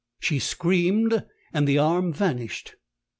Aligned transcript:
"She 0.19 0.39
screamed, 0.39 1.25
and 1.53 1.67
the 1.67 1.77
arm 1.77 2.11
vanished. 2.11 2.73